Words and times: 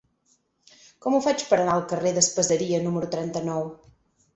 Com 1.05 1.19
ho 1.19 1.21
faig 1.27 1.45
per 1.51 1.57
anar 1.61 1.75
al 1.77 1.85
carrer 1.95 2.17
d'Espaseria 2.19 2.85
número 2.91 3.15
trenta-nou? 3.17 3.75